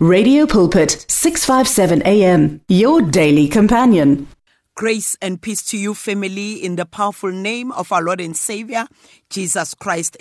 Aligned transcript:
Radio 0.00 0.46
Pulpit 0.46 1.04
657 1.08 2.02
AM 2.06 2.60
your 2.68 3.02
daily 3.02 3.48
companion. 3.48 4.28
Grace 4.76 5.16
and 5.20 5.42
peace 5.42 5.60
to 5.64 5.76
you, 5.76 5.92
family, 5.92 6.52
in 6.64 6.76
the 6.76 6.86
powerful 6.86 7.32
name 7.32 7.72
of 7.72 7.90
our 7.90 8.00
Lord 8.00 8.20
and 8.20 8.36
Savior, 8.36 8.86
Jesus 9.28 9.74
Christ. 9.74 10.16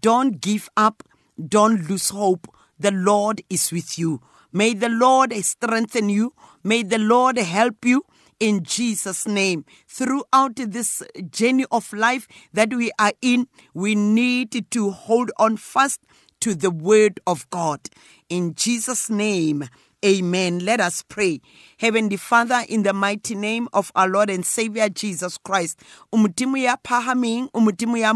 Don't 0.00 0.40
give 0.40 0.68
up, 0.76 1.02
don't 1.48 1.90
lose 1.90 2.08
hope. 2.10 2.46
The 2.78 2.92
Lord 2.92 3.42
is 3.50 3.72
with 3.72 3.98
you. 3.98 4.20
May 4.52 4.72
the 4.72 4.88
Lord 4.88 5.32
strengthen 5.44 6.10
you. 6.10 6.32
May 6.62 6.84
the 6.84 6.98
Lord 6.98 7.38
help 7.38 7.84
you 7.84 8.04
in 8.40 8.62
Jesus' 8.62 9.26
name. 9.26 9.64
Throughout 9.88 10.56
this 10.56 11.02
journey 11.30 11.66
of 11.70 11.92
life 11.92 12.26
that 12.52 12.72
we 12.72 12.90
are 12.98 13.12
in, 13.22 13.48
we 13.74 13.94
need 13.94 14.70
to 14.70 14.90
hold 14.90 15.30
on 15.38 15.56
fast 15.56 16.00
to 16.40 16.54
the 16.54 16.70
word 16.70 17.20
of 17.26 17.48
God. 17.50 17.80
In 18.28 18.54
Jesus' 18.54 19.08
name, 19.08 19.64
amen. 20.04 20.60
Let 20.60 20.80
us 20.80 21.02
pray. 21.02 21.40
Heavenly 21.78 22.16
Father, 22.16 22.62
in 22.70 22.84
the 22.84 22.94
mighty 22.94 23.34
name 23.34 23.68
of 23.74 23.92
our 23.94 24.08
Lord 24.08 24.30
and 24.30 24.46
Savior 24.46 24.88
Jesus 24.88 25.36
Christ, 25.36 25.78
umudimo 26.10 26.56
ya 26.56 26.76
pahaming, 26.76 27.50
umudimo 27.52 27.98
ya. 27.98 28.14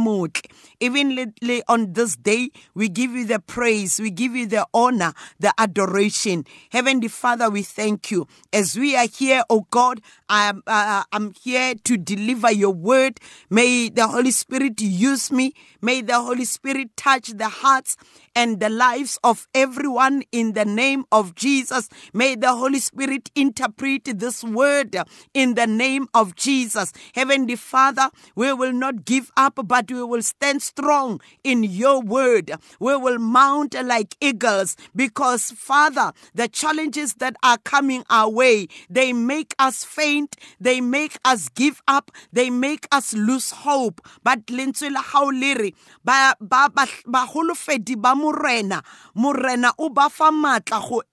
Even 0.80 1.34
on 1.68 1.92
this 1.92 2.16
day, 2.16 2.50
we 2.74 2.88
give 2.88 3.10
you 3.10 3.26
the 3.26 3.38
praise, 3.38 4.00
we 4.00 4.10
give 4.10 4.34
you 4.34 4.46
the 4.46 4.66
honor, 4.72 5.12
the 5.38 5.52
adoration. 5.58 6.46
Heavenly 6.72 7.08
Father, 7.08 7.50
we 7.50 7.62
thank 7.62 8.10
you. 8.10 8.26
As 8.50 8.78
we 8.78 8.96
are 8.96 9.06
here, 9.06 9.42
oh 9.50 9.66
God, 9.70 10.00
I'm, 10.30 10.62
uh, 10.66 11.04
I'm 11.12 11.34
here 11.42 11.74
to 11.84 11.98
deliver 11.98 12.50
your 12.50 12.72
word. 12.72 13.20
May 13.50 13.90
the 13.90 14.08
Holy 14.08 14.30
Spirit 14.30 14.80
use 14.80 15.30
me. 15.30 15.52
May 15.82 16.00
the 16.00 16.18
Holy 16.20 16.46
Spirit 16.46 16.96
touch 16.96 17.28
the 17.28 17.48
hearts 17.48 17.98
and 18.34 18.60
the 18.60 18.70
lives 18.70 19.18
of 19.22 19.48
everyone 19.54 20.22
in 20.32 20.52
the 20.52 20.64
name 20.64 21.04
of 21.12 21.34
Jesus. 21.34 21.88
May 22.14 22.36
the 22.36 22.54
Holy 22.54 22.78
Spirit 22.78 23.30
interpret 23.50 24.04
this 24.04 24.44
word 24.44 24.94
in 25.34 25.54
the 25.54 25.66
name 25.66 26.06
of 26.14 26.36
Jesus. 26.36 26.92
Heavenly 27.16 27.56
Father, 27.56 28.08
we 28.36 28.52
will 28.52 28.72
not 28.72 29.04
give 29.04 29.32
up, 29.36 29.58
but 29.64 29.90
we 29.90 30.04
will 30.04 30.22
stand 30.22 30.62
strong 30.62 31.20
in 31.42 31.64
your 31.64 32.00
word. 32.00 32.52
We 32.78 32.94
will 32.94 33.18
mount 33.18 33.74
like 33.74 34.14
eagles 34.20 34.76
because, 34.94 35.50
Father, 35.50 36.12
the 36.32 36.46
challenges 36.46 37.14
that 37.14 37.34
are 37.42 37.58
coming 37.58 38.04
our 38.08 38.30
way, 38.30 38.68
they 38.88 39.12
make 39.12 39.52
us 39.58 39.82
faint, 39.82 40.36
they 40.60 40.80
make 40.80 41.18
us 41.24 41.48
give 41.48 41.82
up, 41.88 42.12
they 42.32 42.50
make 42.50 42.86
us 42.92 43.12
lose 43.14 43.50
hope. 43.50 44.00
But 44.22 44.46
lentswe 44.46 44.92
la 44.92 45.02
hao 45.02 45.26
le 45.26 45.72
ba 46.04 46.36
ba 46.40 46.70
ba 46.70 48.14
morena 48.14 48.82
morena 49.14 49.72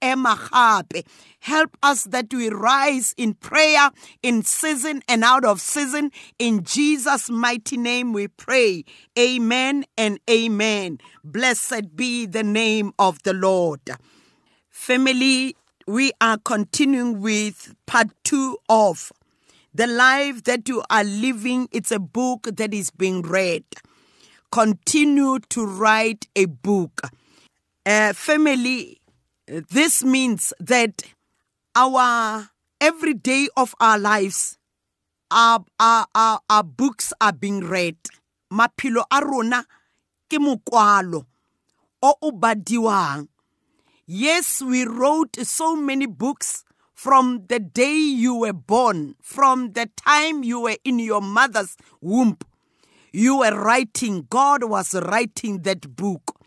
ema 0.01 0.35
help 1.39 1.77
us 1.81 2.03
that 2.05 2.33
we 2.33 2.49
rise 2.49 3.13
in 3.17 3.33
prayer 3.33 3.89
in 4.21 4.43
season 4.43 5.01
and 5.07 5.23
out 5.23 5.45
of 5.45 5.61
season. 5.61 6.11
In 6.39 6.63
Jesus 6.63 7.29
mighty 7.29 7.77
name 7.77 8.13
we 8.13 8.27
pray. 8.27 8.83
Amen 9.17 9.85
and 9.97 10.19
amen. 10.29 10.99
Blessed 11.23 11.95
be 11.95 12.25
the 12.25 12.43
name 12.43 12.91
of 12.99 13.21
the 13.23 13.33
Lord. 13.33 13.81
Family 14.69 15.55
we 15.87 16.11
are 16.19 16.37
continuing 16.37 17.21
with 17.21 17.73
part 17.85 18.09
2 18.25 18.57
of 18.67 19.11
the 19.73 19.87
life 19.87 20.43
that 20.43 20.67
you 20.67 20.83
are 20.89 21.03
living. 21.03 21.69
It's 21.71 21.91
a 21.91 21.99
book 21.99 22.49
that 22.51 22.73
is 22.73 22.91
being 22.91 23.21
read. 23.21 23.63
Continue 24.51 25.39
to 25.49 25.65
write 25.65 26.27
a 26.35 26.45
book. 26.45 27.01
Uh, 27.85 28.11
family, 28.11 28.99
this 29.47 30.03
means 30.03 30.51
that 30.59 31.03
our 31.77 32.49
every 32.81 33.13
day 33.13 33.47
of 33.55 33.75
our 33.79 33.99
lives, 33.99 34.57
our, 35.29 35.63
our, 35.79 36.07
our, 36.15 36.39
our 36.49 36.63
books 36.63 37.13
are 37.21 37.31
being 37.31 37.61
read. 37.61 37.97
Mapilo 38.51 39.03
a 39.11 39.21
rona 39.23 39.63
ke 40.29 40.41
mokwalo 40.41 41.25
o 42.01 42.13
o 42.21 42.31
badiwang. 42.31 43.27
Yes, 44.07 44.61
we 44.61 44.85
wrote 44.85 45.37
so 45.45 45.75
many 45.75 46.07
books 46.07 46.63
from 46.93 47.45
the 47.47 47.59
day 47.59 47.95
you 47.95 48.33
were 48.35 48.53
born, 48.53 49.13
from 49.21 49.73
the 49.73 49.87
time 49.95 50.43
you 50.43 50.61
were 50.61 50.77
in 50.83 50.97
your 50.97 51.21
mother's 51.21 51.77
womb 52.01 52.37
you 53.17 53.39
were 53.39 53.55
writing, 53.59 54.27
God 54.29 54.63
was 54.63 54.93
writing 54.93 55.63
that 55.63 55.95
book. 55.95 56.39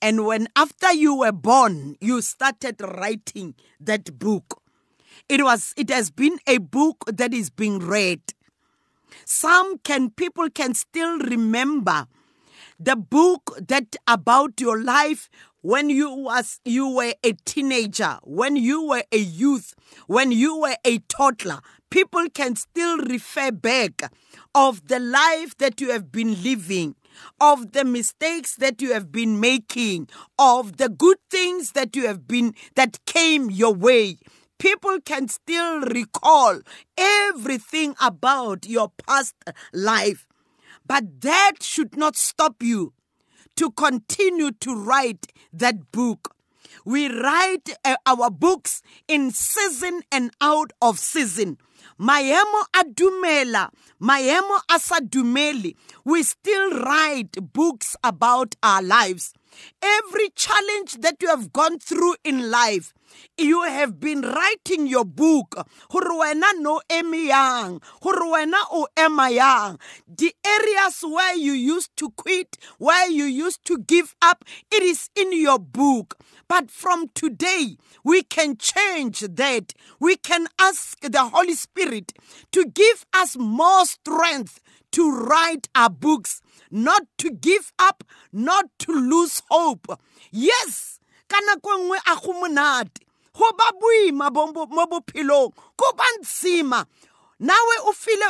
And 0.00 0.24
when 0.24 0.46
after 0.54 0.92
you 0.92 1.16
were 1.16 1.32
born, 1.32 1.96
you 2.00 2.20
started 2.20 2.80
writing 2.80 3.54
that 3.80 4.18
book. 4.18 4.61
It 5.28 5.42
was 5.42 5.74
it 5.76 5.90
has 5.90 6.10
been 6.10 6.38
a 6.46 6.58
book 6.58 7.04
that 7.06 7.32
is 7.34 7.50
being 7.50 7.78
read. 7.78 8.20
Some 9.24 9.78
can 9.78 10.10
people 10.10 10.48
can 10.50 10.74
still 10.74 11.18
remember 11.18 12.06
the 12.78 12.96
book 12.96 13.56
that 13.68 13.96
about 14.06 14.60
your 14.60 14.82
life 14.82 15.28
when 15.60 15.90
you 15.90 16.10
was 16.12 16.60
you 16.64 16.88
were 16.88 17.14
a 17.22 17.32
teenager, 17.44 18.18
when 18.24 18.56
you 18.56 18.86
were 18.86 19.04
a 19.12 19.18
youth, 19.18 19.74
when 20.06 20.32
you 20.32 20.58
were 20.58 20.76
a 20.84 20.98
toddler, 21.08 21.60
people 21.90 22.26
can 22.34 22.56
still 22.56 22.98
refer 22.98 23.52
back 23.52 24.12
of 24.54 24.88
the 24.88 24.98
life 24.98 25.56
that 25.58 25.80
you 25.80 25.90
have 25.90 26.10
been 26.10 26.42
living 26.42 26.96
of 27.40 27.72
the 27.72 27.84
mistakes 27.84 28.56
that 28.56 28.80
you 28.80 28.92
have 28.92 29.12
been 29.12 29.38
making 29.38 30.08
of 30.38 30.78
the 30.78 30.88
good 30.88 31.18
things 31.30 31.72
that 31.72 31.94
you 31.94 32.06
have 32.06 32.26
been 32.26 32.54
that 32.74 32.98
came 33.06 33.50
your 33.50 33.74
way 33.74 34.16
people 34.62 35.00
can 35.04 35.26
still 35.26 35.80
recall 35.80 36.60
everything 36.96 37.96
about 38.00 38.64
your 38.64 38.92
past 39.04 39.34
life. 39.72 40.28
But 40.86 41.20
that 41.22 41.54
should 41.62 41.96
not 41.96 42.14
stop 42.14 42.62
you 42.62 42.92
to 43.56 43.72
continue 43.72 44.52
to 44.52 44.76
write 44.76 45.32
that 45.52 45.90
book. 45.90 46.36
We 46.84 47.08
write 47.08 47.76
uh, 47.84 47.96
our 48.06 48.30
books 48.30 48.82
in 49.08 49.32
season 49.32 50.02
and 50.12 50.30
out 50.40 50.72
of 50.80 50.96
season. 50.96 51.58
Maemo 52.00 52.62
adumela, 52.72 53.68
dumela 54.00 54.60
maemo 54.60 54.60
a 54.70 55.74
we 56.04 56.22
still 56.22 56.70
write 56.82 57.52
books 57.52 57.96
about 58.04 58.54
our 58.62 58.80
lives 58.80 59.34
every 59.82 60.30
challenge 60.30 60.94
that 61.00 61.16
you 61.20 61.28
have 61.28 61.52
gone 61.52 61.78
through 61.78 62.14
in 62.24 62.50
life 62.50 62.92
you 63.38 63.62
have 63.62 64.00
been 64.00 64.22
writing 64.22 64.86
your 64.86 65.04
book. 65.04 65.66
Gore 65.90 66.18
wena 66.20 66.52
no 66.58 66.80
eme 66.88 67.28
wena 67.28 68.58
o 68.70 68.86
ema 68.98 69.78
the 70.08 70.34
areas 70.44 71.02
where 71.02 71.36
you 71.36 71.52
used 71.52 71.96
to 71.96 72.10
quit 72.10 72.56
where 72.78 73.10
you 73.10 73.24
used 73.24 73.64
to 73.64 73.78
give 73.78 74.14
up 74.22 74.44
it 74.70 74.82
is 74.82 75.10
in 75.16 75.32
your 75.32 75.58
book. 75.58 76.18
But 76.48 76.70
from 76.70 77.08
today 77.14 77.76
we 78.04 78.22
can 78.22 78.56
change 78.56 79.20
that. 79.20 79.74
We 79.98 80.16
can 80.16 80.48
ask 80.58 81.00
the 81.00 81.24
holy 81.24 81.54
spirit 81.54 82.12
to 82.52 82.64
give 82.66 83.06
us 83.12 83.36
more 83.36 83.84
strength 83.86 84.60
to 84.92 85.10
write 85.10 85.68
our 85.74 85.88
books 85.90 86.42
not 86.72 87.02
to 87.18 87.30
give 87.30 87.72
up 87.78 88.02
not 88.32 88.64
to 88.78 88.92
lose 88.92 89.42
hope. 89.50 89.86
Yes 90.32 90.98
ka 91.28 91.38
nako 91.46 91.70
nngwe 91.78 91.98
a 92.06 92.14
go 92.20 92.32
monate. 92.40 92.98
Go 93.36 93.46
ba 93.56 93.64
boima 93.80 94.30
mo 94.32 94.86
bophelong 94.86 95.52
nawe 97.40 97.74
o 97.88 97.92
file 97.92 98.28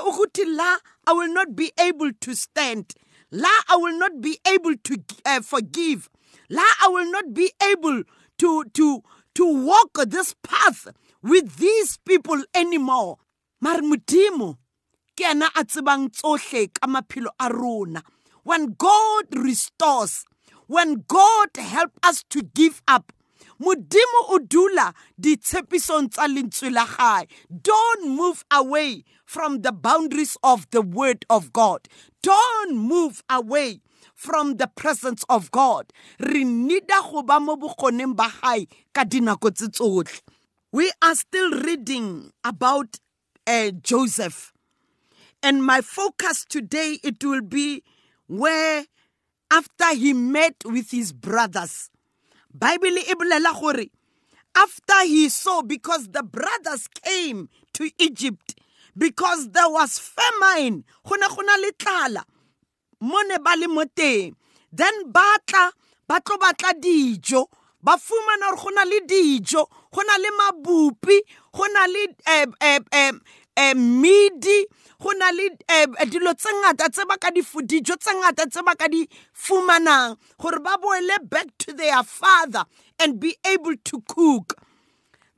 la 0.56 0.76
i 1.06 1.12
will 1.12 1.32
not 1.32 1.54
be 1.56 1.70
able 1.78 2.12
to 2.20 2.34
stand. 2.34 2.94
La 3.31 3.48
i 3.70 3.76
will 3.76 3.98
not 3.98 4.20
be 4.20 4.38
able 4.47 4.76
to 4.84 4.97
uh, 5.26 5.41
forgive. 5.41 6.08
La 6.50 6.62
i 6.82 6.88
will 6.88 7.11
not 7.11 7.32
be 7.34 7.50
able 7.70 8.02
to 8.38 8.64
to 8.75 9.02
to 9.34 9.64
walk 9.67 9.99
this 10.06 10.34
path 10.43 10.88
with 11.22 11.56
these 11.56 11.99
people 12.05 12.43
anymore. 12.55 13.19
Mare 13.61 13.82
modimo 13.82 14.56
ke 15.17 15.22
ena 15.31 15.46
a 15.56 15.64
tsebang 15.64 16.08
tsohle 16.11 16.69
when 18.43 18.75
god 18.79 19.25
restores 19.33 20.25
when 20.67 21.05
god 21.06 21.49
help 21.56 21.93
us 22.03 22.25
to 22.29 22.43
give 22.43 22.83
up 22.89 23.12
modimo 23.61 24.21
o 24.29 24.39
dula 24.39 24.93
ditshepisong 25.21 26.11
don't 27.62 28.09
move 28.09 28.44
away 28.50 29.05
from 29.33 29.62
the 29.62 29.73
boundaries 29.73 30.37
of 30.43 30.69
the 30.73 30.83
word 30.83 31.25
of 31.31 31.55
god. 31.55 31.89
Don't 32.23 32.77
move 32.77 33.23
away 33.31 33.81
from 34.15 34.59
the 34.59 34.67
presence 34.67 35.25
of 35.27 35.50
god. 35.50 35.91
We 36.21 36.44
are 41.03 41.15
still 41.15 41.50
reading 41.50 42.33
about 42.44 42.99
uh, 43.47 43.71
joseph. 43.83 44.53
And 45.43 45.65
my 45.65 45.81
focus 45.81 46.44
today 46.47 46.99
it 47.03 47.25
will 47.25 47.41
be 47.41 47.83
where 48.32 48.87
after 49.50 49.94
he 49.94 50.14
met 50.14 50.55
with 50.64 50.90
his 50.90 51.12
brothers 51.12 51.90
bible 52.55 52.96
e 52.96 53.14
bolela 53.14 53.52
gore 53.61 53.84
after 54.56 55.05
he 55.05 55.29
saw 55.29 55.61
because 55.61 56.08
the 56.08 56.23
brothers 56.23 56.88
came 57.05 57.50
to 57.75 57.90
egypt 57.99 58.55
because 58.96 59.50
there 59.50 59.69
was 59.69 59.99
famine 59.99 60.82
ba 63.44 63.52
le 63.56 63.69
then 64.73 64.94
ba 65.12 65.37
tla 65.46 65.70
ba 66.08 66.20
tlo 66.20 66.38
batla 66.38 66.73
dijo 66.81 67.44
ba 67.82 67.99
fumana 67.99 68.56
gore 68.56 68.56
go 68.56 68.70
na 68.70 68.84
le 68.84 69.00
dijo 69.00 69.67
go 69.93 70.00
le 70.17 70.31
mabupi 70.40 71.20
le 71.87 72.06
um, 72.32 72.55
um, 72.62 72.84
um, 72.93 73.20
um, 73.56 74.00
medi 74.00 74.66
go 75.00 75.10
na 75.19 75.31
le 75.31 75.49
um, 75.82 75.94
dilo 76.10 76.32
tse 76.34 76.49
ngata 76.60 76.88
tse 76.93 77.04
ba 77.08 77.16
ka 77.19 77.31
di 77.31 77.43
dijo 77.43 77.96
tse 77.96 78.12
ngata 78.14 78.46
tse 78.50 78.62
ba 78.62 78.75
ka 78.76 78.88
di 78.88 79.08
fumanang 79.34 80.16
gore 80.38 80.60
ba 80.60 80.76
boele 80.81 81.19
back 81.28 81.46
to 81.58 81.72
their 81.72 82.02
father 82.02 82.64
and 82.99 83.20
be 83.20 83.37
able 83.46 83.75
to 83.84 84.02
cook. 84.08 84.54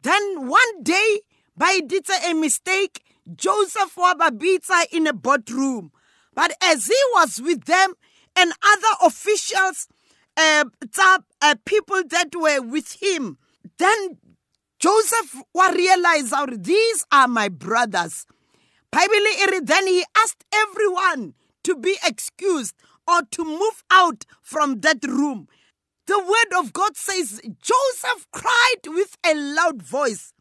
Then 0.02 0.46
one 0.49 0.82
day 0.82 1.20
ba 1.56 1.66
editse 1.75 2.12
a 2.31 2.34
mistake 2.34 3.02
joseph 3.37 3.96
wa 3.96 4.14
ba 4.14 4.31
bitsa 4.31 4.84
in 4.93 5.06
a 5.06 5.12
boardroom. 5.12 5.90
But 6.34 6.52
as 6.62 6.87
he 6.87 7.00
was 7.14 7.40
with 7.40 7.64
them 7.64 7.94
and 8.37 8.52
other 8.62 8.94
officials 9.06 9.88
uh, 10.37 10.64
people 11.64 12.02
that 12.10 12.34
were 12.34 12.60
with 12.60 13.00
him 13.00 13.38
then 13.78 14.19
joseph 14.84 15.32
wa 15.56 15.66
realize 15.82 16.31
that 16.31 16.52
these 16.70 17.00
are 17.10 17.28
my 17.28 17.48
brothers 17.48 18.26
Bible 18.94 19.26
then 19.64 19.88
he 19.88 20.04
asked 20.16 20.44
everyone 20.54 21.34
to 21.64 21.75
be 21.75 21.96
excused 22.06 22.76
or 23.08 23.22
to 23.32 23.44
move 23.44 23.82
out 23.90 24.25
from 24.40 24.82
that 24.82 25.04
room. 25.04 25.48
The 26.06 26.20
word 26.20 26.60
of 26.60 26.72
God 26.72 26.96
says 26.96 27.40
Joseph 27.60 28.28
cried 28.31 28.86
with 28.86 29.16
a 29.26 29.34
loud 29.34 29.82
voice. 29.82 30.32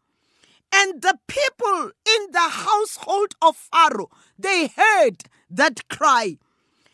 And 0.72 1.02
the 1.02 1.18
people 1.26 1.90
in 2.06 2.30
the 2.30 2.48
household 2.48 3.34
of 3.42 3.56
Pharaoh, 3.56 4.10
they 4.38 4.68
heard 4.68 5.24
that 5.50 5.88
cry. 5.88 6.38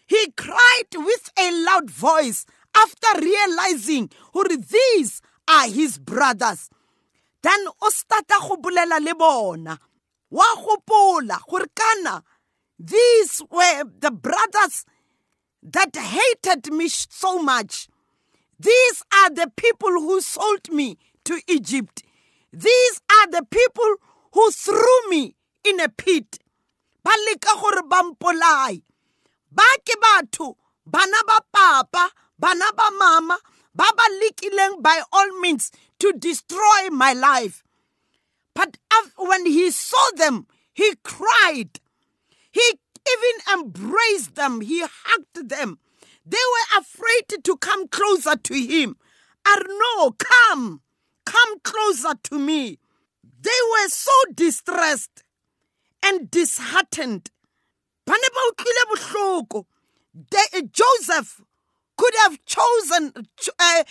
He 0.06 0.32
cried 0.38 0.94
with 0.94 1.31
a 1.38 1.64
loud 1.64 1.91
voice 1.91 2.47
after 2.75 3.20
realizing 3.20 4.08
who 4.32 4.44
these 4.49 5.20
are 5.47 5.69
his 5.69 5.99
brothers. 5.99 6.70
Then 7.43 7.67
o 7.83 7.91
starta 7.91 8.39
go 8.41 8.57
bolela 8.57 9.01
le 9.01 9.15
bona. 9.15 9.79
Wa 10.31 10.45
gopola 10.57 11.39
gore 11.49 11.67
kana 11.75 12.23
these 12.79 13.43
were 13.51 13.85
the 13.99 14.11
brothers 14.11 14.87
that 15.63 15.95
hated 15.95 16.73
me 16.73 16.89
so 16.89 17.39
much. 17.39 17.89
These 18.59 19.03
are 19.13 19.31
the 19.31 19.51
people 19.55 19.91
who 19.91 20.21
sold 20.23 20.71
me 20.71 20.97
to 21.25 21.41
Egypt. 21.47 22.03
These 22.53 23.01
are 23.11 23.27
the 23.27 23.45
people 23.51 23.97
who 24.33 24.51
threw 24.51 25.11
me 25.11 25.35
in 25.65 25.81
a 25.81 25.89
pit. 25.89 26.39
Ba 27.05 27.11
leka 27.27 27.61
gore 27.61 27.83
ba 27.89 28.03
mpolae 28.03 28.83
ba 29.51 29.67
ke 29.85 29.99
batho 29.99 30.55
bana 30.87 31.21
ba 31.27 31.39
papa 31.53 32.11
bana 32.39 32.71
ba 32.77 32.91
mama 32.99 33.37
ba 33.75 33.85
ba 33.97 34.81
by 34.81 35.03
all 35.13 35.41
means 35.41 35.71
to 35.99 36.13
destroy 36.13 36.91
my 36.91 37.13
life 37.13 37.63
but 38.55 38.77
when 39.17 39.47
he 39.47 39.71
saw 39.71 40.11
them, 40.17 40.47
he 40.73 40.95
cried. 41.03 41.81
He 42.51 42.73
even 43.09 43.61
embraced 43.61 44.35
them. 44.35 44.61
He 44.61 44.83
hugged 44.83 45.49
them. 45.49 45.79
They 46.27 46.37
were 46.37 46.81
afraid 46.81 47.43
to 47.43 47.57
come 47.57 47.89
closer 47.89 48.37
to 48.37 48.55
him. 48.55 48.97
Arno, 49.47 50.11
come, 50.19 50.83
come 51.25 51.61
closer 51.61 52.15
to 52.25 52.39
me. 52.39 52.79
They 53.41 53.51
were 53.73 53.89
so 53.89 54.13
distressed 54.35 55.25
and 56.05 56.31
disheartened. 56.31 57.31
Joseph 60.73 61.41
could 62.00 62.14
have 62.23 62.43
chosen, 62.47 63.12
uh, 63.58 63.82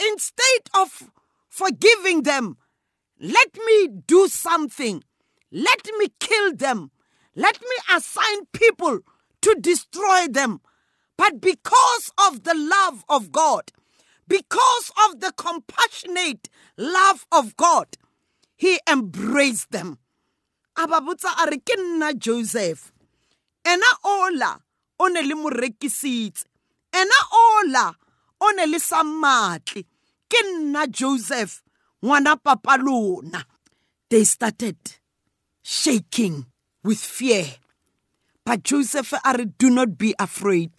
instead 0.00 0.62
of 0.74 1.12
forgiving 1.48 2.24
them, 2.24 2.56
let 3.20 3.56
me 3.64 3.88
do 4.08 4.26
something. 4.26 5.04
Let 5.52 5.86
me 5.98 6.08
kill 6.18 6.56
them. 6.56 6.90
Let 7.36 7.60
me 7.60 7.76
assign 7.96 8.46
people 8.52 9.02
to 9.42 9.56
destroy 9.60 10.26
them. 10.28 10.60
But 11.16 11.40
because 11.40 12.10
of 12.26 12.42
the 12.42 12.54
love 12.56 13.04
of 13.08 13.30
God, 13.30 13.70
because 14.26 14.90
of 15.06 15.20
the 15.20 15.32
compassionate 15.36 16.48
love 16.76 17.24
of 17.30 17.56
God, 17.56 17.86
he 18.56 18.80
embraced 18.90 19.70
them. 19.70 19.98
Ababutsa 20.76 21.30
a 21.46 21.50
re 21.52 22.14
Joseph. 22.14 22.92
Ena 23.64 23.92
ola 24.04 24.60
o 24.98 25.08
ne 25.08 25.22
le. 25.22 25.34
Ena 26.92 27.18
ola 27.32 27.94
o 28.40 28.50
ne 28.56 28.66
le 28.66 28.78
sa. 28.78 29.02
Ke 30.28 30.40
nna 30.48 30.86
Joseph 30.86 31.62
ngwana 32.04 32.36
papa 32.36 32.76
lona 32.76 33.44
they 34.10 34.24
started 34.24 34.76
shaking 35.62 36.46
with 36.82 36.98
fear 36.98 37.46
but 38.44 38.64
joseph 38.64 39.12
a 39.24 39.38
re 39.38 39.44
do 39.44 39.70
not 39.70 39.96
be 39.96 40.14
afraid 40.18 40.72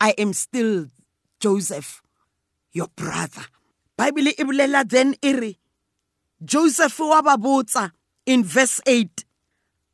i 0.00 0.10
am 0.18 0.34
still 0.34 0.86
joseph 1.40 2.02
your 2.72 2.88
brother 2.94 3.46
bible 3.96 4.28
e 4.28 4.44
bolela 4.44 4.86
then 4.86 5.16
e 5.22 5.32
re 5.32 5.58
joseph 6.44 7.00
wa 7.00 7.22
ba 7.22 7.36
botsa 7.40 7.90
in 8.26 8.44
verse 8.44 8.82
8 8.86 9.24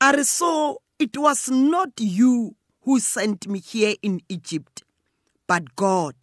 a 0.01 0.13
re 0.17 0.25
so 0.25 0.83
it 0.99 1.17
was 1.17 1.49
not 1.49 1.95
you 2.01 2.57
who 2.85 3.01
sent 3.01 3.47
me 3.49 3.59
here 3.61 3.95
in 4.03 4.21
egypt 4.29 4.83
but 5.47 5.77
god 5.77 6.15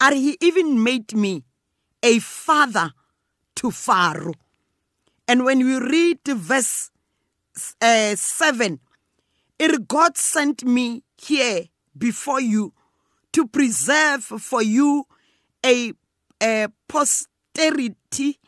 And 0.00 0.16
he 0.16 0.36
even 0.40 0.82
made 0.82 1.14
me 1.14 1.44
a 2.02 2.20
father 2.20 2.92
to 3.56 3.70
Pharaoh. 3.70 4.34
And 5.26 5.44
when 5.44 5.58
we 5.58 5.76
read 5.78 6.20
verse 6.24 6.90
uh, 7.82 8.14
7, 8.14 8.78
it 9.58 9.88
God 9.88 10.16
sent 10.16 10.64
me 10.64 11.02
here 11.20 11.64
before 11.96 12.40
you 12.40 12.72
to 13.32 13.46
preserve 13.48 14.22
for 14.22 14.62
you 14.62 15.04
a, 15.66 15.92
a 16.40 16.68
posterity, 16.86 18.38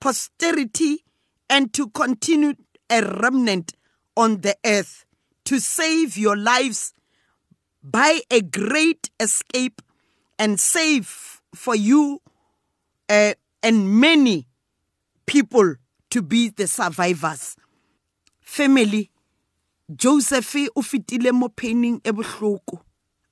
posterity, 0.00 1.04
and 1.50 1.72
to 1.74 1.88
continue 1.88 2.54
a 2.88 3.02
remnant 3.02 3.72
on 4.16 4.40
the 4.42 4.56
earth 4.64 5.04
to 5.52 5.60
save 5.60 6.16
your 6.16 6.34
lives 6.34 6.94
by 7.84 8.20
a 8.30 8.40
great 8.40 9.10
escape 9.20 9.82
and 10.38 10.58
save 10.58 11.42
for 11.54 11.76
you 11.76 12.22
uh, 13.10 13.34
and 13.62 14.00
many 14.00 14.48
people 15.26 15.74
to 16.08 16.22
be 16.22 16.48
the 16.48 16.66
survivors. 16.66 17.54
Family 18.40 19.10
joseph 19.94 20.54
o 20.74 20.80
fetile 20.80 21.32
mo 21.32 21.50
paining 21.50 22.00
e 22.02 22.10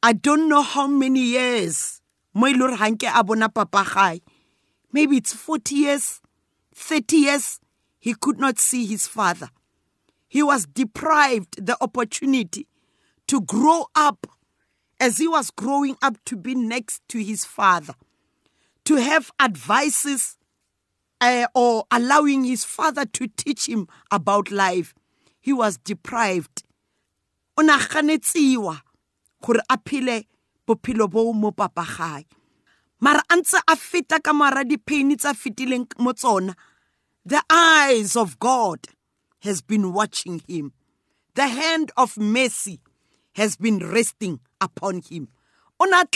i 0.03 0.13
don't 0.13 0.47
know 0.47 0.61
how 0.61 0.87
many 0.87 1.21
years 1.21 2.03
mo 2.35 2.47
hanke 2.49 3.09
papa 3.55 3.83
gae 3.95 4.21
maybe 4.93 5.17
it's 5.17 5.33
40 5.33 5.75
years 5.75 6.21
30 6.75 7.17
years 7.17 7.61
he 7.99 8.13
could 8.13 8.39
not 8.39 8.59
see 8.59 8.85
his 8.85 9.07
father 9.07 9.49
he 10.31 10.45
was 10.45 10.65
deprived 10.65 11.67
the 11.67 11.77
opportunity 11.83 12.69
to 13.27 13.41
grow 13.41 13.87
up 13.97 14.29
as 15.01 15.19
he 15.19 15.27
was 15.27 15.51
growing 15.51 15.97
up 16.01 16.17
to 16.25 16.37
be 16.37 16.55
next 16.55 17.03
to 17.09 17.19
his 17.19 17.45
father 17.45 17.95
to 18.85 18.95
have 18.95 19.33
advices 19.41 20.39
uh, 21.21 21.49
or 21.53 21.85
allowing 21.91 22.45
his 22.45 22.65
father 22.65 23.05
to 23.05 23.27
teach 23.27 23.69
him 23.69 23.89
about 24.13 24.53
life. 24.53 24.95
He 25.41 25.53
was 25.53 25.77
deprived. 25.79 26.63
O 27.59 27.63
naganetsiwa 27.63 28.81
gore 29.43 29.61
a 29.69 29.79
phele 29.79 30.27
bophelo 30.67 31.11
bo 31.11 31.33
mo 31.33 31.51
papa 31.51 31.85
gae. 31.97 32.25
Mara 33.01 33.23
antse 33.31 33.59
a 33.67 33.75
feta 33.75 34.21
ka 34.21 34.33
mara 34.33 34.65
dipain 34.65 35.19
tsa 35.19 35.35
fitileng 35.35 35.91
mo 35.99 36.13
tsona. 36.13 36.55
The 37.27 37.43
eyes 37.51 38.15
of 38.17 38.39
God 38.39 38.79
has 39.43 39.61
been 39.63 39.93
watching 39.93 40.43
him. 40.47 40.73
The 41.35 41.49
hand 41.49 41.93
of 41.97 42.17
mercy 42.19 42.81
has 43.35 43.57
been 43.57 43.79
resting 43.79 44.41
upon 44.61 45.03
him. 45.03 45.29
That 45.79 46.09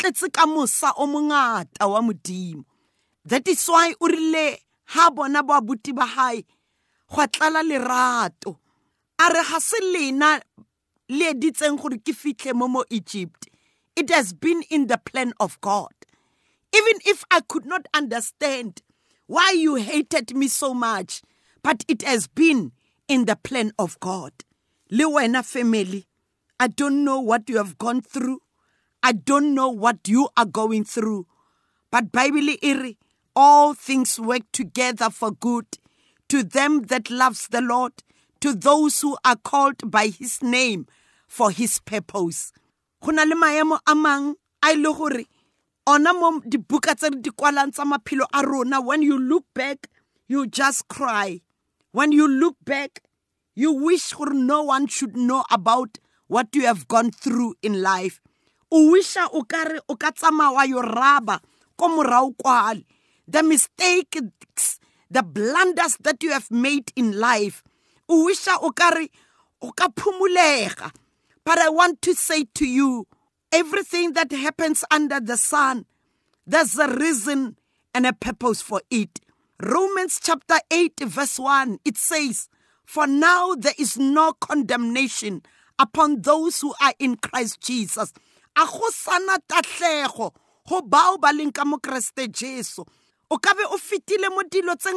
is 3.47 3.66
why 3.66 3.95
o 4.00 4.07
rile 4.09 4.57
ha 4.87 5.11
bona 5.11 5.43
ba 5.43 5.61
buti 5.62 5.93
ba 5.93 6.04
hae 6.07 6.45
tlala 7.11 7.62
lerato 7.62 8.59
ga 9.19 10.40
le 11.09 11.33
editseng 11.33 11.76
gore 11.81 11.99
ke 11.99 12.12
fitlhe 12.12 12.54
mo 12.54 12.69
mo 12.69 12.85
Egypt 12.90 13.49
it 13.97 14.11
has 14.11 14.33
been 14.33 14.62
in 14.71 14.87
the 14.88 14.99
plan 14.99 15.33
of 15.38 15.61
God. 15.61 15.93
Even 16.75 17.00
if 17.07 17.25
I 17.31 17.40
could 17.40 17.64
not 17.64 17.87
understand 17.95 18.83
why 19.26 19.54
you 19.57 19.76
hated 19.76 20.35
me 20.35 20.49
so 20.49 20.75
much, 20.75 21.23
but 21.62 21.85
it 21.88 22.02
has 22.02 22.26
been 22.26 22.73
in 23.08 23.26
the 23.26 23.37
plan 23.37 23.73
of 23.78 23.99
God. 24.00 24.32
Le 24.90 25.42
family, 25.42 26.06
I 26.61 26.68
don't 26.68 27.04
know 27.04 27.20
what 27.20 27.49
you 27.49 27.56
have 27.56 27.78
gone 27.78 28.00
through. 28.00 28.40
I 29.02 29.12
don't 29.12 29.54
know 29.54 29.68
what 29.68 30.08
you 30.08 30.28
are 30.37 30.46
going 30.46 30.84
through. 30.84 31.26
But 31.90 32.12
Bible 32.12 32.56
iri, 32.62 32.99
all 33.37 33.75
things 33.75 34.18
work 34.18 34.42
together 34.52 35.11
for 35.11 35.32
good 35.32 35.66
to 36.28 36.42
them 36.42 36.82
that 36.82 37.11
loves 37.11 37.49
the 37.49 37.61
Lord, 37.61 37.92
to 38.40 38.54
those 38.54 39.00
who 39.00 39.16
are 39.25 39.37
called 39.37 39.90
by 39.90 40.08
his 40.08 40.42
name 40.42 40.87
for 41.26 41.50
his 41.50 41.80
purpose. 41.80 42.52
Go 43.02 43.11
na 43.11 43.25
le 43.25 43.34
maemo 43.34 43.78
a 43.87 43.94
mang 43.94 44.34
a 44.62 44.75
gore 44.76 45.25
ona 45.87 46.12
mo 46.14 46.40
dibuka 46.40 46.94
tse 46.96 47.11
di 47.20 47.30
kwalang 47.30 47.73
tsa 47.73 47.84
maphelo 47.84 48.25
a 48.32 48.42
rona 48.42 48.80
when 48.80 49.02
you 49.02 49.18
look 49.18 49.44
back 49.54 49.90
you 50.26 50.46
just 50.46 50.88
cry 50.88 51.40
when 51.94 52.10
you 52.10 52.26
look 52.26 52.56
back 52.64 53.00
you 53.54 53.70
wish 53.72 54.12
no 54.18 54.64
one 54.64 54.88
should 54.88 55.16
know 55.16 55.44
about 55.48 55.98
what 56.26 56.48
you 56.52 56.62
have 56.66 56.88
gone 56.88 57.12
through 57.12 57.54
in 57.62 57.80
life. 57.82 58.20
O 58.72 58.90
wisha 58.92 59.28
o 59.32 59.42
kare 59.42 59.78
o 59.88 59.94
ka 59.94 60.10
tsamaya 60.10 61.40
wa 61.78 62.74
the 63.28 63.42
mistakes 63.44 64.80
the 65.08 65.22
blunders 65.22 65.96
that 66.00 66.20
you 66.24 66.32
have 66.32 66.50
made 66.50 66.90
in 66.96 67.16
life 67.16 67.62
o 68.08 68.26
wisha 68.26 68.56
o 68.60 68.70
kare 68.72 69.06
o 69.62 69.70
ka 69.70 69.86
phumulega 69.88 70.90
but 71.44 71.58
i 71.58 71.68
want 71.68 72.02
to 72.02 72.12
say 72.14 72.44
to 72.54 72.66
you 72.66 73.06
everything 73.52 74.12
that 74.14 74.32
happens 74.32 74.84
under 74.90 75.20
the 75.20 75.36
sun 75.36 75.86
there's 76.46 76.76
a 76.78 76.88
reason 76.88 77.56
and 77.94 78.04
a 78.06 78.12
purpose 78.12 78.60
for 78.60 78.82
it 78.90 79.20
romans 79.61 80.20
chapter 80.23 80.58
8 80.70 81.00
verse 81.04 81.38
1 81.38 81.78
it 81.84 81.96
says 81.96 82.49
for 82.84 83.06
now 83.06 83.54
there 83.54 83.75
is 83.78 83.96
no 83.96 84.32
condemnation 84.32 85.42
upon 85.78 86.23
those 86.23 86.61
who 86.61 86.75
are 86.80 86.94
in 86.99 87.16
christ 87.16 87.61
jesus. 87.61 88.12
A 88.56 88.64
go 88.66 88.88
sana 88.90 89.38
tatlego 89.49 90.32
go 90.68 90.82
bao 90.82 91.20
ba 91.20 91.32
leng 91.32 91.52
ka 91.52 91.64
mo 91.64 91.78
kreste 91.78 92.30
jesu. 92.30 92.84
O 93.30 93.38
ka 93.38 93.50
o 93.70 93.76
fetile 93.78 94.30
mo 94.30 94.42
dilo 94.42 94.76
tse 94.78 94.92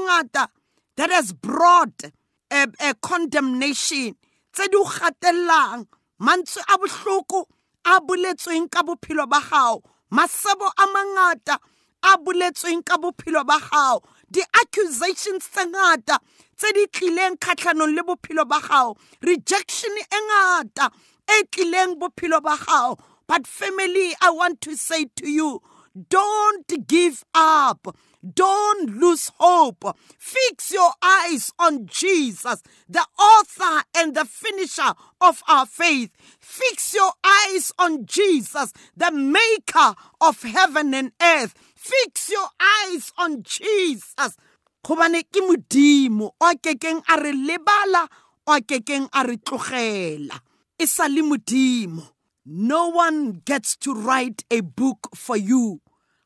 that 0.96 1.12
has 1.12 1.34
brought 1.34 2.04
a, 2.52 2.68
a 2.80 2.94
condemnation 3.02 4.16
tse 4.54 4.68
di 4.70 4.78
o 4.78 4.84
gatellang 4.84 5.88
mantswe 6.22 6.62
a 6.70 6.78
bohloko 6.78 7.46
a 7.86 8.00
boletsweng 8.02 8.70
ka 8.70 8.84
bophelo 8.84 9.28
ba 9.28 9.40
gago 9.40 9.82
masebo 10.12 10.68
a 10.78 10.86
mangata 10.88 11.58
a 12.04 12.18
boletsweng 12.18 12.86
ka 12.86 12.98
bophelo 12.98 13.46
ba 13.46 13.58
gago 13.60 14.04
di-accusations 14.32 15.50
tse 15.50 15.64
ngata 15.66 16.20
tse 16.58 16.74
di 16.74 16.88
tlileng 16.88 17.38
kgatlhanong 17.38 17.96
le 17.96 18.04
bophelo 18.04 18.46
ba 18.48 18.60
gago 18.60 18.98
rejection 19.22 19.94
e 19.98 20.20
ngata 20.28 20.92
e 21.28 21.44
tlileng 21.52 21.96
bophelo 22.00 22.42
ba 22.42 22.58
gago 22.58 23.00
but 23.28 23.48
family 23.48 24.16
i 24.22 24.30
want 24.30 24.62
to 24.62 24.76
say 24.76 25.06
to 25.16 25.30
you 25.30 25.62
don't 26.10 26.88
give 26.88 27.24
up 27.34 27.96
don't 28.34 29.00
lose 29.00 29.32
hope. 29.38 29.98
Fix 30.18 30.72
your 30.72 30.92
eyes 31.02 31.52
on 31.60 31.86
Jesus, 31.86 32.64
the 32.90 33.06
author 33.18 33.84
and 33.96 34.16
the 34.16 34.26
finisher 34.26 34.94
of 35.22 35.44
our 35.48 35.66
faith. 35.66 36.12
Fix 36.40 36.94
your 36.94 37.12
eyes 37.24 37.72
on 37.78 38.06
Jesus, 38.06 38.74
the 38.96 39.12
maker 39.12 39.96
of 40.20 40.42
heaven 40.42 40.94
and 40.94 41.12
earth. 41.22 41.54
Fix 41.88 42.30
your 42.30 42.50
eyes 42.60 43.14
on 43.18 43.44
Jesus. 43.44 44.36
gobane 44.84 45.24
ke 45.24 45.40
modimo 45.44 46.32
o 46.40 46.50
kekeng 46.64 47.00
a 47.12 47.16
re 47.20 47.32
lebala 47.32 48.08
o 48.48 48.56
kekeng 48.60 49.08
a 49.12 49.24
re 49.24 49.36
tlogela. 49.38 50.36
E 50.80 50.86
sa 50.86 51.08
le 51.08 51.24
modimo. 51.24 52.04
No 52.46 52.88
one 52.88 53.42
gets 53.44 53.76
to 53.84 53.94
write 53.94 54.44
a 54.52 54.62
book 54.62 55.12
for 55.16 55.36
you. 55.36 55.80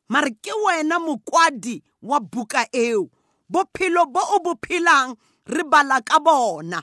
Mare 0.08 0.30
ke 0.42 0.50
wena 0.66 0.98
mokwadi 0.98 1.82
wa 2.02 2.18
buka 2.18 2.66
eo. 2.74 3.10
Bophelo 3.50 4.06
bo 4.06 4.20
o 4.34 4.38
bo 4.38 4.54
phelang 4.54 5.16
re 5.46 5.62
bala 5.62 6.02
ka 6.02 6.18
bona. 6.18 6.82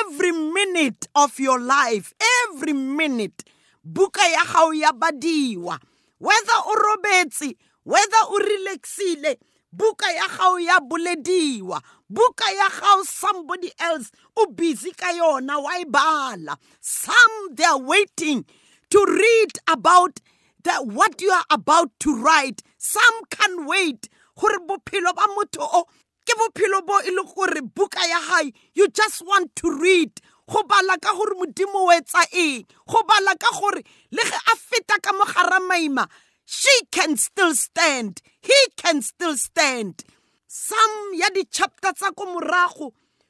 Every 0.00 0.32
minute 0.32 1.08
of 1.14 1.38
your 1.40 1.60
life 1.60 2.12
every 2.48 2.72
minute 2.72 3.44
buka 3.84 4.24
ya 4.24 4.44
gago 4.44 4.72
ya 4.72 4.92
badiwa. 4.92 5.80
Whether 6.18 6.60
o 6.64 6.72
robetse 6.72 7.56
whether 7.86 8.22
o 8.26 8.38
relaxile 8.38 9.38
buka 9.72 10.10
ya 10.12 10.26
gago 10.28 10.58
ya 10.60 10.80
bolediwa 10.80 11.80
buka 12.10 12.50
ya 12.50 12.68
somebody 13.04 13.70
else 13.78 14.10
o 14.36 14.46
busy 14.46 14.90
ka 14.90 15.12
yona 15.12 15.62
wa 15.62 15.70
e 15.78 15.84
bala. 15.84 16.58
Some 16.80 17.54
they 17.54 17.64
are 17.64 17.78
waiting 17.78 18.44
to 18.90 19.04
read 19.06 19.52
about 19.68 20.20
that 20.64 20.84
what 20.84 21.22
you 21.22 21.30
are 21.30 21.44
about 21.48 21.90
to 22.00 22.16
write. 22.16 22.62
Some 22.76 23.24
can 23.30 23.66
wait 23.66 24.08
gore 24.34 24.58
bophelo 24.66 25.14
ba 25.14 25.26
motho 25.36 25.62
o 25.62 25.84
ke 26.26 26.34
bophelo 26.34 26.84
bo 26.84 26.98
e 27.06 27.10
le 27.10 27.22
gore 27.22 27.62
buka 27.62 28.02
ya 28.08 28.20
hae 28.20 28.52
you 28.74 28.88
just 28.88 29.24
want 29.24 29.54
to 29.54 29.70
read. 29.70 30.10
Go 30.50 30.62
bala 30.64 30.98
ka 30.98 31.12
gore 31.14 31.34
modimo 31.38 31.86
o 31.86 31.92
etsa 31.94 32.26
eng? 32.34 32.66
Go 32.88 33.02
bala 33.06 33.36
ka 33.38 33.60
gore 33.60 33.82
le 34.10 34.22
ge 34.22 34.34
a 34.34 34.56
feta 34.56 35.00
ka 35.00 35.12
mogara 35.12 35.60
maima 35.68 36.08
she 36.46 36.70
can 36.90 37.16
still 37.16 37.54
stand. 37.54 38.22
He 38.40 38.54
can 38.76 39.02
still 39.02 39.36
stand. 39.36 40.04
Some 40.46 41.10
ya 41.14 41.26
di-chapter 41.34 41.92
tsa 41.92 42.10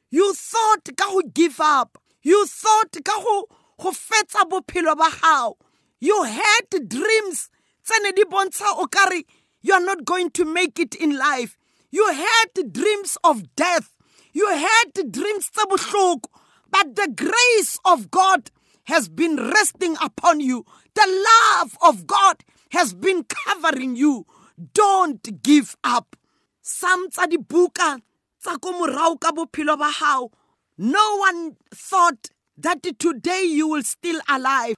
you 0.09 0.33
thought 0.33 0.89
ka 0.95 1.21
give 1.33 1.59
up. 1.59 1.97
You 2.21 2.45
thought 2.45 2.95
ka 3.03 3.21
go 3.21 3.47
go 3.77 3.91
fetsa 3.91 4.47
bophelo 4.49 4.95
ba 4.95 5.09
gago 5.09 5.57
you 5.99 6.23
had 6.23 6.87
dreams 6.87 7.49
tsene 7.83 8.13
di 8.15 8.23
bontsha 8.23 8.65
o 8.77 8.85
kare 8.85 9.23
you 9.61 9.73
are 9.73 9.83
not 9.83 10.05
going 10.05 10.29
to 10.31 10.45
make 10.45 10.79
it 10.79 10.93
in 10.95 11.17
life. 11.17 11.57
You 11.89 12.07
had 12.11 12.71
dreams 12.71 13.17
of 13.23 13.55
death. 13.55 13.95
You 14.31 14.47
had 14.49 15.11
dreams 15.11 15.49
tsa 15.49 15.65
bohloko. 15.65 16.29
But 16.69 16.95
the 16.95 17.09
grace 17.15 17.79
of 17.83 18.11
god 18.11 18.51
has 18.83 19.09
been 19.09 19.35
resting 19.37 19.97
upon 20.01 20.39
you. 20.39 20.65
The 20.93 21.25
love 21.29 21.77
of 21.81 22.05
god 22.05 22.43
has 22.71 22.93
been 22.93 23.23
covering 23.23 23.95
you. 23.95 24.25
Don't 24.73 25.41
give 25.43 25.75
up. 25.83 26.15
Some 26.61 27.09
tsa 27.09 27.27
dibuka 27.27 28.01
tsa 28.41 28.57
ko 28.59 28.73
morao 28.73 29.19
ka 29.19 29.31
bophelo 29.31 29.77
ba 29.77 29.91
gago 29.91 30.31
no 30.77 31.17
one 31.17 31.55
thought 31.73 32.29
that 32.57 32.83
today 32.99 33.43
you 33.43 33.67
will 33.67 33.83
still 33.83 34.19
alive. 34.29 34.75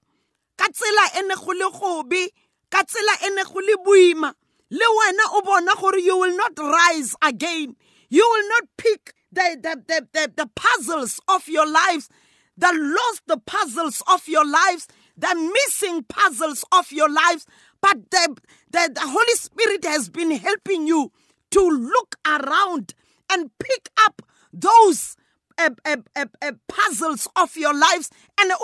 Ka 0.58 0.67
tsela 0.67 1.19
e 1.19 1.27
ne 1.27 1.36
go 1.36 1.51
le 1.51 1.69
gobe 1.72 2.29
ka 2.69 2.84
tsela 2.84 3.25
e 3.25 3.29
ne 3.36 3.43
go 3.43 3.60
le 3.60 3.75
boima 3.84 4.34
le 4.69 4.86
wena 4.86 5.24
o 5.34 5.41
bona 5.41 5.74
gore 5.75 6.00
you 6.00 6.17
will 6.17 6.36
not 6.38 6.58
rise 6.58 7.15
again. 7.22 7.75
You 8.10 8.27
will 8.29 8.50
not 8.50 8.63
pick 8.77 9.13
the, 9.31 9.58
the, 9.62 9.84
the, 9.88 10.08
the, 10.13 10.31
the 10.36 10.50
puzzles 10.55 11.19
of 11.27 11.48
your 11.48 11.67
lives 11.67 12.10
the 12.58 12.72
lost 12.74 13.22
the 13.27 13.38
puzzles 13.38 14.03
of 14.12 14.27
your 14.27 14.46
lives 14.46 14.88
the 15.17 15.34
missing 15.53 16.03
puzzles 16.03 16.65
of 16.74 16.91
your 16.91 17.10
lives 17.10 17.46
but 17.82 18.12
the, 18.12 18.38
the, 18.72 18.92
the 18.94 19.02
holy 19.02 19.36
spirit 19.36 19.84
has 19.86 20.10
been 20.10 20.32
helping 20.32 20.86
you 20.88 21.12
to 21.52 21.70
look 21.70 22.16
around 22.26 22.94
and 23.32 23.52
pick 23.60 23.90
up 24.06 24.22
those 24.52 25.16
uh, 25.58 25.70
uh, 25.86 25.98
uh, 26.16 26.26
puzzles 26.68 27.28
of 27.36 27.56
your 27.58 27.74
lives 27.74 28.10
and 28.40 28.52
ema. 28.52 28.58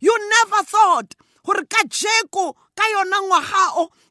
You 0.00 0.30
never 0.30 0.62
thought 0.64 1.14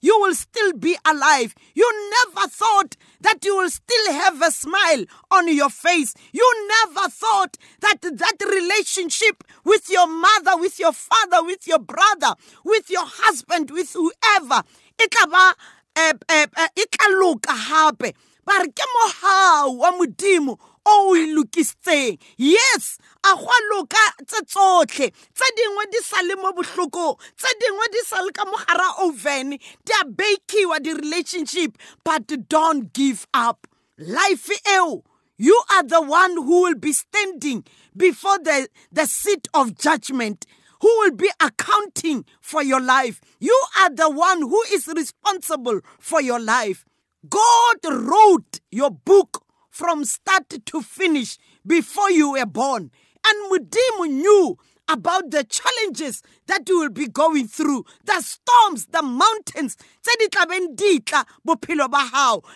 you 0.02 0.20
will 0.20 0.36
still 0.36 0.74
be 0.74 0.98
alive. 1.06 1.56
You 1.76 2.12
never 2.26 2.48
thought 2.48 2.98
that 3.22 3.44
you 3.44 3.56
will 3.58 3.70
still 3.70 4.12
have 4.14 4.42
a 4.42 4.52
smile 4.52 5.06
on 5.32 5.54
your 5.54 5.70
face. 5.70 6.14
You 6.32 6.68
never 6.86 7.10
thought 7.10 7.58
that 7.82 8.02
that 8.02 8.38
relationship 8.48 9.44
with 9.64 9.90
your 9.90 10.08
mother 10.08 10.58
with 10.58 10.80
your 10.80 10.94
father 10.94 11.44
with 11.44 11.68
your 11.68 11.80
brother 11.80 12.34
with 12.64 12.90
your 12.90 13.06
husband 13.06 13.72
with 13.72 13.94
whoever 13.94 14.64
e 15.02 15.08
tla 15.08 15.28
ba 15.28 15.54
e 15.98 16.86
tla 16.92 17.08
loka 17.20 17.54
gape 17.54 18.14
ba 18.46 18.54
re 18.64 18.70
ke 18.72 18.86
mogao 18.96 19.78
wa 19.78 19.92
modimo 19.92 20.58
o 20.86 21.14
o 21.14 22.18
yes 22.38 22.98
a 23.28 23.36
go 23.36 23.58
loka 23.72 24.04
tse 24.26 24.40
tsotlhe 24.46 25.08
tse 25.36 25.48
dingwe 25.58 25.84
di 25.92 26.00
sa 26.10 26.22
le 26.22 26.36
mo 26.36 26.52
botlhokong 26.54 27.18
tse 27.38 27.50
dingwe 27.62 27.86
di 27.92 28.02
sa 28.06 28.22
le 28.22 28.32
ka 28.32 28.46
mogara 28.46 28.88
oven 29.06 29.50
di 29.86 29.94
a 30.02 30.04
bakiwa 30.06 30.80
di-relationship 30.80 31.78
but 32.04 32.28
don't 32.50 32.94
give 32.94 33.28
up 33.34 33.68
life 33.98 34.50
eo 34.76 35.04
you 35.38 35.62
are 35.76 35.84
the 35.84 36.02
one 36.02 36.34
who 36.36 36.64
will 36.64 36.76
be 36.76 36.92
standing 36.94 37.64
before 37.96 38.38
the, 38.40 38.68
the 38.92 39.06
seat 39.06 39.48
of 39.54 39.78
judgment 39.78 40.46
who 40.82 40.88
will 41.00 41.12
be 41.16 41.30
accounting 41.42 42.26
for 42.42 42.62
your 42.64 42.80
life. 42.82 43.20
You 43.40 43.60
are 43.80 43.90
the 43.90 44.10
one 44.10 44.42
who 44.42 44.62
is 44.72 44.88
responsible 44.88 45.80
for 46.00 46.22
your 46.22 46.40
life. 46.40 46.86
God 47.28 47.78
wrote 47.90 48.60
your 48.72 48.92
book 48.92 49.44
from 49.70 50.06
start 50.06 50.50
to 50.66 50.82
finish 50.82 51.38
before 51.66 52.10
you 52.12 52.32
were 52.34 52.46
born. 52.46 52.92
And 53.28 53.52
Mudimu 53.52 54.10
knew 54.10 54.58
about 54.88 55.32
the 55.32 55.44
challenges 55.44 56.24
that 56.48 56.68
you 56.70 56.80
will 56.80 56.90
be 56.90 57.08
going 57.08 57.48
through, 57.48 57.84
the 58.06 58.22
storms, 58.22 58.86
the 58.86 59.02
mountains, 59.02 59.76
tse 59.76 60.16
di 60.18 60.28
tlabeng 60.28 60.76
di 60.78 61.00
tla 61.02 61.26
bophelo 61.46 61.92
ba 61.92 62.08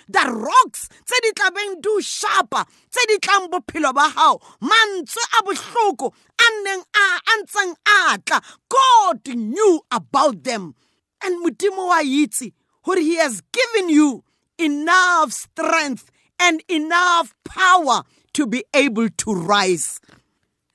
the 0.08 0.32
rocks 0.32 0.88
tse 1.06 1.16
di 1.22 1.32
tlabeng 1.34 1.82
di 1.82 2.02
shapa, 2.02 2.66
tse 2.90 3.02
di 3.08 3.18
tlang 3.18 3.50
bophelo 3.50 3.94
ba 3.94 4.08
hao, 4.16 4.40
mantswe 4.62 5.24
a 5.40 5.44
bohloko 5.44 6.14
a 6.40 6.64
neng 6.64 6.84
a 6.96 7.20
antseng 7.34 7.76
a 7.86 8.18
tla. 8.26 8.42
God 8.70 9.28
knew 9.28 9.82
about 9.92 10.44
them. 10.44 10.76
And 11.22 11.46
Modimo 11.46 11.88
wa 11.88 12.00
itse 12.02 12.54
hore 12.84 12.98
he 12.98 13.18
has 13.18 13.42
given 13.52 13.90
you 13.90 14.24
enough 14.58 15.34
strength 15.34 16.10
and 16.40 16.64
enough 16.70 17.36
power 17.44 18.04
to 18.34 18.48
be 18.48 18.64
able 18.74 19.10
to 19.10 19.34
rise. 19.34 20.00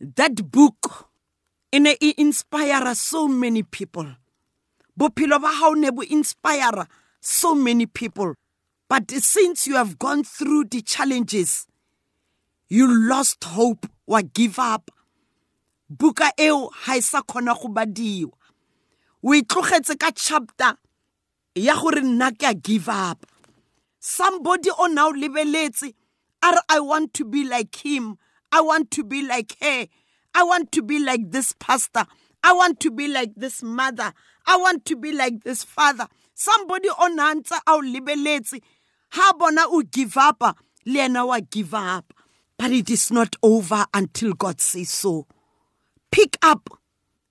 That 0.00 0.50
book 0.50 1.08
e 1.72 1.78
ne 1.78 1.96
inspire 2.18 2.94
so 2.94 3.28
many 3.28 3.62
people. 3.62 4.06
Bophelo 4.98 5.40
ba 5.40 5.92
bo 5.92 6.02
inspire 6.02 6.86
so 7.20 7.54
many 7.54 7.86
people. 7.86 8.34
But 8.88 9.10
since 9.10 9.66
you 9.66 9.76
have 9.76 9.98
gone 9.98 10.22
through 10.22 10.64
the 10.64 10.82
challenges 10.82 11.66
you 12.68 12.86
lost 13.08 13.42
hope 13.44 13.86
wa 14.06 14.22
give 14.34 14.58
up. 14.58 14.90
Buka 15.90 16.30
eo 16.38 16.68
ha 16.72 16.96
e 16.96 17.00
sa 17.00 17.22
khona 17.22 17.54
go 17.54 17.68
itlogetse 19.32 19.98
ka 19.98 20.10
chapter 20.14 20.76
ya 21.54 21.74
gore 21.74 22.02
nna 22.02 22.36
ke 22.36 22.42
a 22.50 22.54
give 22.54 22.88
up. 22.88 23.24
Somebody 23.98 24.70
o 24.78 24.86
now 24.86 25.10
lebeletse 25.10 25.94
are 26.42 26.62
i 26.68 26.80
want 26.80 27.14
to 27.14 27.24
be 27.24 27.44
like 27.44 27.74
him 27.76 28.18
i 28.52 28.60
want 28.60 28.90
to 28.90 29.04
be 29.04 29.22
like 29.26 29.56
her 29.60 29.86
I 30.36 30.42
want 30.42 30.70
to 30.72 30.82
be 30.82 30.98
like 31.02 31.30
this 31.30 31.54
pastor. 31.58 32.04
I 32.44 32.52
want 32.52 32.78
to 32.80 32.90
be 32.90 33.08
like 33.08 33.32
this 33.36 33.62
mother. 33.62 34.12
I 34.46 34.58
want 34.58 34.84
to 34.84 34.94
be 34.94 35.10
like 35.10 35.44
this 35.44 35.64
father. 35.64 36.08
Somebody 36.34 36.90
on 36.90 37.18
answer 37.18 37.54
our 37.66 37.80
libeletse. 37.80 38.60
Ha 39.12 39.32
bona 39.38 39.62
o 39.64 39.80
give 39.80 40.18
up. 40.18 40.36
Ah. 40.42 40.52
Lena 40.84 41.24
wa 41.24 41.40
give 41.40 41.72
up. 41.72 42.12
But 42.58 42.70
it 42.72 42.90
is 42.90 43.10
not 43.10 43.34
over 43.42 43.86
until 43.94 44.34
God 44.34 44.60
says 44.60 44.90
so. 44.90 45.26
Pick 46.10 46.36
up 46.42 46.68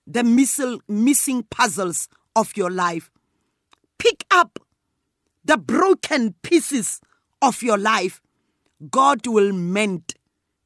the 0.07 0.24
missing, 0.24 0.81
missing 0.88 1.43
puzzles 1.43 2.10
of 2.36 2.57
your 2.57 2.72
life. 2.72 3.12
Pick 4.00 4.25
up 4.31 4.57
the 5.43 5.57
broken 5.57 6.34
pieces 6.41 7.01
of 7.39 7.62
your 7.62 7.77
life. 7.77 8.19
God 8.89 9.27
will 9.27 9.53
mend 9.53 10.15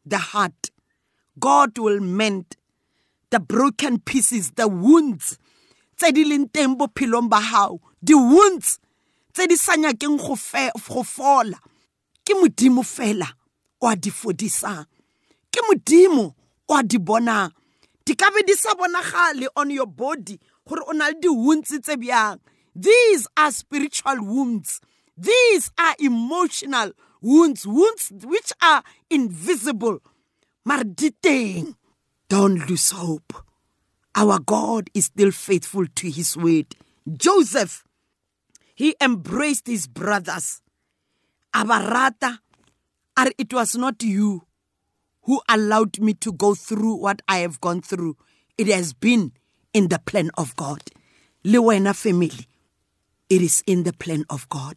the 0.10 0.18
heart. 0.18 0.72
God 1.40 1.78
will 1.78 2.00
mend 2.00 2.58
the 3.30 3.40
broken 3.40 4.00
pieces, 4.00 4.52
the 4.52 4.68
wounds 4.68 5.38
tse 5.98 6.12
di 6.12 6.24
leng 6.24 6.50
teng 6.52 6.78
bophelong 6.78 7.30
ba 7.30 7.40
hao. 7.40 7.80
Di 8.04 8.14
wounds 8.16 8.80
tse 9.34 9.48
di 9.48 9.56
sa 9.56 9.76
nyakeng 9.76 10.18
go 10.18 10.36
fola. 11.04 11.60
Ke 12.26 12.34
fela 12.84 13.28
o 13.82 13.88
a 13.88 13.96
di 13.96 14.10
fodisang 14.12 14.86
ke 15.52 15.60
modimo 15.68 16.36
o 16.70 16.76
a 16.76 16.84
di 16.84 16.98
bonang 16.98 17.52
di 18.06 18.14
ka 18.16 18.30
on 19.56 19.70
your 19.72 19.88
body 19.88 20.40
gore 20.68 20.84
o 20.88 21.14
di-wounds 21.20 21.70
tse 21.70 21.96
these 22.76 23.28
are 23.36 23.52
spiritual 23.52 24.24
wounds. 24.24 24.80
These 25.18 25.72
are 25.78 25.96
emotional 26.00 26.92
wounds 26.92 27.09
wounds 27.22 27.66
wounds 27.68 28.12
which 28.24 28.52
are 28.62 28.84
invisible 29.10 30.00
Marditeng. 30.70 31.76
Don't 32.28 32.70
lose 32.70 32.92
hope. 32.92 33.34
Our 34.14 34.40
God 34.40 34.90
is 34.94 35.06
still 35.06 35.32
faithful 35.32 35.88
to 35.96 36.12
his 36.12 36.38
word. 36.38 36.76
Joseph, 37.12 37.84
he 38.76 38.96
embraced 39.02 39.66
his 39.66 39.88
brothers. 39.88 40.62
Abarata, 41.56 42.40
it 43.38 43.52
was 43.52 43.76
not 43.76 44.04
you 44.04 44.44
who 45.24 45.42
allowed 45.50 46.00
me 46.00 46.14
to 46.16 46.32
go 46.32 46.54
through 46.54 46.96
what 46.96 47.22
I 47.28 47.40
have 47.40 47.60
gone 47.62 47.82
through. 47.82 48.16
It 48.58 48.68
has 48.68 48.94
been 48.94 49.32
in 49.74 49.88
the 49.88 50.00
plan 50.00 50.30
of 50.38 50.56
God. 50.56 50.84
Lewena 51.44 51.96
family, 51.96 52.46
it 53.30 53.42
is 53.42 53.64
in 53.66 53.84
the 53.84 53.94
plan 53.94 54.26
of 54.30 54.48
God. 54.50 54.76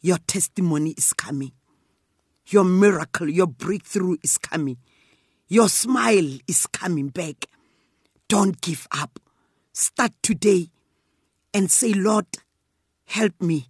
Your 0.00 0.18
testimony 0.26 0.94
is 0.96 1.12
coming. 1.12 1.52
Your 2.46 2.64
miracle, 2.64 3.28
your 3.28 3.46
breakthrough 3.46 4.16
is 4.22 4.38
coming. 4.38 4.78
Your 5.48 5.68
smile 5.68 6.38
is 6.46 6.66
coming 6.66 7.08
back. 7.08 7.46
Don't 8.28 8.60
give 8.60 8.86
up. 8.92 9.18
Start 9.72 10.12
today 10.22 10.70
and 11.52 11.70
say, 11.70 11.92
Lord, 11.92 12.26
help 13.06 13.40
me 13.40 13.68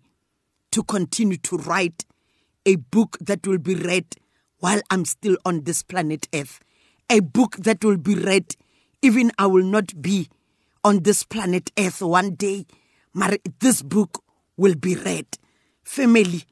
to 0.72 0.82
continue 0.82 1.38
to 1.38 1.56
write 1.56 2.04
a 2.66 2.76
book 2.76 3.16
that 3.20 3.46
will 3.46 3.58
be 3.58 3.74
read 3.74 4.06
while 4.58 4.80
I'm 4.90 5.04
still 5.04 5.36
on 5.44 5.62
this 5.62 5.82
planet 5.82 6.28
Earth. 6.34 6.60
A 7.08 7.20
book 7.20 7.56
that 7.56 7.84
will 7.84 7.96
be 7.96 8.14
read 8.14 8.54
even 9.00 9.30
I 9.38 9.46
will 9.46 9.64
not 9.64 10.02
be 10.02 10.28
on 10.84 11.04
this 11.04 11.22
planet 11.24 11.70
Earth 11.78 12.02
one 12.02 12.34
day. 12.34 12.66
This 13.60 13.82
book 13.82 14.22
will 14.56 14.74
be 14.74 14.96
read. 14.96 15.26
Family, 15.88 16.44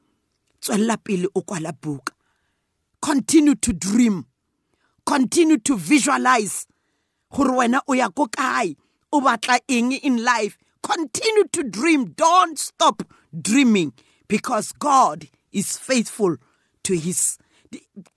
tswella 0.62 0.96
pele 0.96 1.29
o 1.35 1.42
kwala 1.42 1.72
book 1.79 2.14
continue 3.03 3.55
to 3.55 3.72
dream. 3.72 4.25
Continue 5.05 5.59
to 5.59 5.77
visualize 5.77 6.66
gore 7.31 7.51
wena 7.51 7.81
o 7.87 7.92
ya 7.92 8.09
ko 8.09 8.27
kae 8.27 8.75
o 9.12 9.20
batla 9.20 9.61
eng 9.68 9.92
in 9.92 10.25
life. 10.25 10.57
Continue 10.83 11.44
to 11.53 11.62
dream. 11.62 12.07
Don't 12.16 12.59
stop 12.59 13.03
dreaming 13.38 13.92
because 14.27 14.72
god 14.72 15.29
is 15.53 15.77
faithful 15.77 16.37
to 16.83 16.96
his 16.96 17.37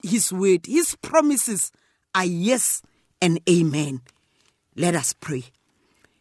his 0.02 0.32
word. 0.32 0.64
His 0.64 0.96
promises 0.96 1.70
are 2.14 2.24
yes 2.24 2.80
and 3.20 3.40
amen. 3.48 4.00
Let 4.74 4.94
us 4.94 5.12
pray. 5.12 5.44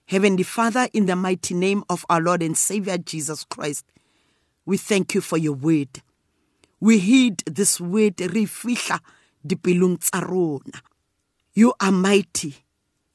Heavenly 0.08 0.44
father 0.44 0.90
in 0.92 1.06
the 1.06 1.16
mighty 1.16 1.56
name 1.56 1.86
of 1.90 2.06
our 2.10 2.20
lord 2.20 2.44
and 2.44 2.58
savior 2.58 2.98
jesus 2.98 3.44
christ 3.46 3.86
we 4.66 4.78
thank 4.78 5.16
you 5.16 5.22
for 5.22 5.38
your 5.38 5.54
word. 5.54 6.02
We 6.80 7.00
heed 7.00 7.44
this 7.46 7.80
word 7.82 8.20
re 8.22 8.46
fihla 8.46 9.00
dipelong 9.46 10.00
tsa 10.00 10.26
rona. 10.26 10.82
You 11.54 11.74
are 11.82 11.92
mighty. 11.92 12.56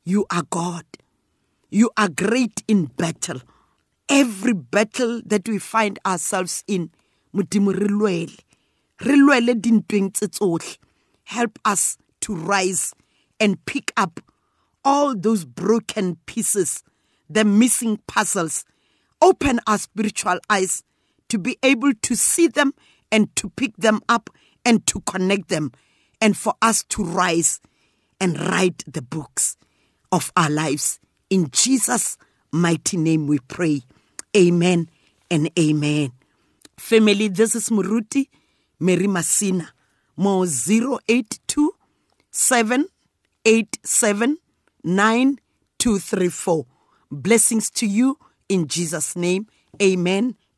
You 0.04 0.26
are 0.30 0.44
god. 0.50 0.85
You 1.70 1.90
are 1.96 2.09
great 2.09 2.62
in 2.68 2.87
battle. 2.87 3.40
Every 4.09 4.52
battle 4.52 5.22
that 5.24 5.48
we 5.48 5.59
find 5.59 5.98
ourselves 6.04 6.62
in 6.66 6.90
modimo 7.35 7.72
re 7.72 7.88
lwele. 7.88 8.38
Re 9.00 9.16
lwele 9.16 9.54
dintweng 9.54 10.12
tse 10.12 10.28
tsotlhe 10.28 10.78
help 11.24 11.59
us 11.64 11.96
to 12.20 12.35
rise 12.35 12.94
and 13.40 13.64
pick 13.64 13.92
up 13.96 14.20
all 14.85 15.14
those 15.16 15.44
broken 15.44 16.16
pieces 16.26 16.83
the 17.28 17.44
missing 17.44 17.98
puzzles. 18.07 18.64
Open 19.22 19.59
our 19.66 19.78
spiritual 19.78 20.38
eyes 20.50 20.83
to 21.28 21.38
be 21.38 21.58
able 21.62 21.92
to 22.02 22.14
see 22.14 22.48
them 22.48 22.74
and 23.10 23.34
to 23.37 23.50
pick 23.50 23.76
them 23.76 24.00
up 24.08 24.30
and 24.64 24.87
to 24.87 25.00
connect 25.00 25.48
them 25.48 25.72
and 26.20 26.37
for 26.37 26.54
us 26.62 26.82
to 26.84 27.04
rise 27.04 27.60
and 28.20 28.38
write 28.48 28.82
the 28.87 29.02
books 29.02 29.56
of 30.10 30.32
our 30.37 30.50
lives. 30.50 31.00
In 31.30 31.50
Jesus' 31.50 32.16
mighty 32.52 32.96
name 32.96 33.26
we 33.26 33.38
pray. 33.40 33.82
Amen 34.37 34.88
and 35.30 35.50
amen. 35.58 36.12
Family, 36.78 37.28
this 37.28 37.54
is 37.54 37.70
Muruti 37.70 38.28
Mary 38.80 39.06
Masina. 39.06 39.68
Mo 40.16 40.44
082 40.44 41.74
Blessings 47.10 47.70
to 47.70 47.87
you 47.87 48.18
in 48.48 48.66
Jesus' 48.68 49.16
name. 49.16 49.46
Amen 49.82 50.37